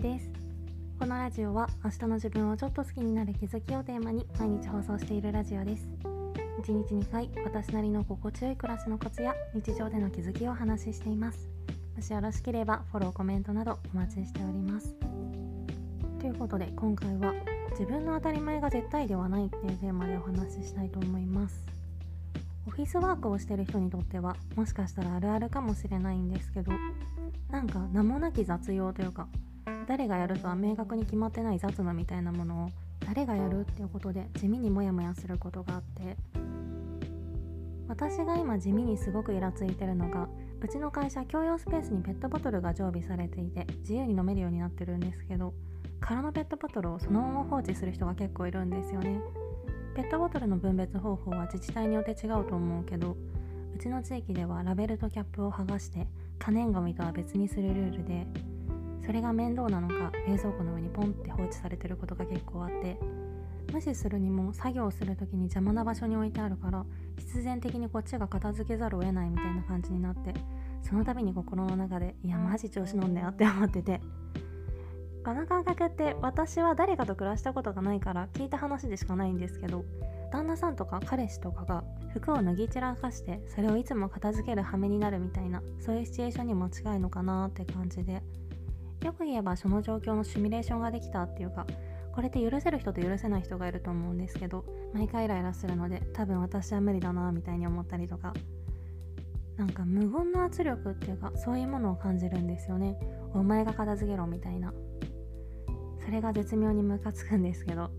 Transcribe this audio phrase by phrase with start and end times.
[0.00, 0.30] です
[1.00, 5.88] このラジオは明日の自分をちょっと好きになる気づきをテーマに毎日放送しているラジオです。
[6.62, 11.48] 1日2回私なりの心地よい暮らしのコツや日常での気づきをお話ししています。
[11.96, 14.94] もしよろしければフォローコメントなどお待ちしております。
[16.20, 17.34] ということで今回は
[17.70, 21.64] 自分の当たり前が絶対ではないっていうテーマでお話ししたいと思います。
[22.66, 26.70] オフィスワークをしてる人にとってはもしかしたらあるあるかもしれないんですけど
[27.50, 29.26] なんか名もなき雑用というか
[29.86, 32.68] 誰がやるとは明確に決まってない雑務みたいなものを
[33.06, 36.16] 誰がやるっていうことで地味にモヤモヤすることがあって
[37.88, 40.28] 私が今地味にすごくイラついてるのが
[40.60, 45.54] うちの会社共用スペースにペットボトルが常備されていて自由に飲めるようになってるんですけど
[46.00, 49.20] 空のペットボトルをそのまま放置する人が結構いるんですよね。
[49.98, 53.16] ペットボトルの分別方法は自治体によって違うと思うけど
[53.74, 56.06] うちの地域ではラベルとキャップを剥がして
[56.38, 58.26] 可燃ごみとは別にするルールで
[59.08, 62.98] それが面倒なのか冷蔵庫の上にポンって放置されてることが結構あって
[63.72, 66.84] 無視するにも作業する時に邪魔な場所に置いてあるから
[67.16, 70.34] 必然的にこっちが片付けざるを得ないみたいな感じになって
[70.82, 74.02] その度に心の中でいやマジ調子乗んだよって思ってて。
[75.24, 79.84] この感覚って私は誰かと暮らしたことがないから聞いた話でしかないんですけど
[80.32, 88.22] 旦那さんとか彼氏とかが服を脱ぎ散らかしてそれをいつも片付ける羽目になるみたいなそういうシチュエーションにも近いのかなって感じで。
[89.04, 91.66] よく言えばその状況のシミュレーションができたっていうか
[92.14, 98.34] これって許せる人と許せない人がいると思うんですけど毎回イライラするので多分私は無理だなみたいに思ったりとか
[99.58, 102.96] なんか無言の圧力っていうかそういうものを感じるんですよね。
[103.34, 104.72] お前が片付けろみたいな。
[106.04, 107.90] それが絶妙にムカつくんですけど。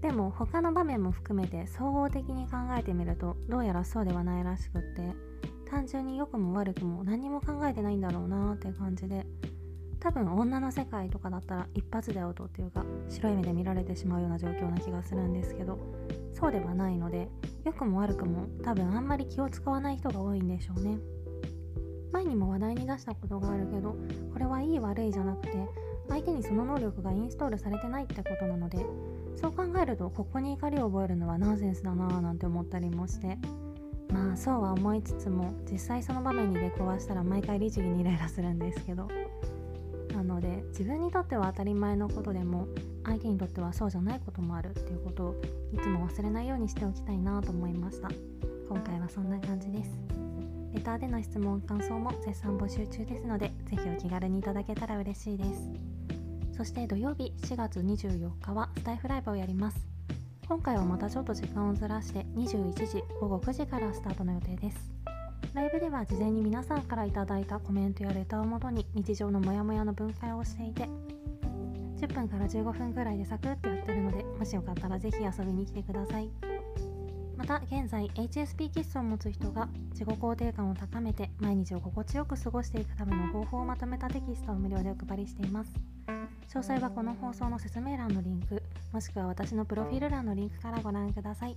[0.00, 5.14] でも他の場面も含めて総合的に考えてみるとどうやらそうではないらしくって
[5.68, 9.26] 単純に良くも悪くも何も考えてないんだろうなって感じで
[10.00, 15.78] 多分女の世界とかだったら一発でアウトっていうか白い目で見られてしまうような状況な気がするんですけど
[16.34, 17.28] そうではないので
[17.64, 20.98] 良くも悪くも多分あんまり気を使わない人が多いんでしょうね。
[22.12, 23.94] 前にも話題に出したことがあるけど
[24.32, 25.52] これはいい悪いじゃなくて
[26.08, 28.78] 相手にその能力がインストールされてないってことなので
[29.34, 33.36] そう考えるとここに怒りを覚えるのはナンセンスだなぁなんて思ったりもして
[34.10, 39.08] まあそうは思いつつも実際その場面に出くわしたら毎回律儀にイライラするんですけど
[40.16, 42.66] なので自分にとっては当たり前のことでも
[43.04, 45.42] 相手にとってはそうじゃないこともあるっていうことを
[45.74, 48.08] いつも忘れないようにしておきたいなと思いました。
[48.66, 49.90] 今回はそんな感じです。
[50.72, 55.70] レターでの質問感想も絶賛募集中ですのでぜひお気軽にいただけたら嬉しいです。
[56.56, 59.86] そして土曜日4月24日はスタイフライブをやります。
[60.48, 64.95] 今回はまたちょっと時間をずらして21時午後9時からスタートの予定です。
[65.56, 70.86] ライブでは事前に皆さんから頂いたコメントやレターをもとに日常のモヤモヤの分解をしていて
[71.96, 76.28] 10分から15分くらいでサクッとやってるのでもしよかったらぜひ遊びに来てください。
[77.38, 85.72] また現在 HSP 気質を持つ人が自己肯定感を高めて毎日を心地よく過ごしていくための方法をまとめたテキストを無料でお配りしています。
[86.50, 88.62] 詳細はこの放送の説明欄のリンク
[88.92, 91.56] もしくは私のプロフィール欄のリンクからご覧ください。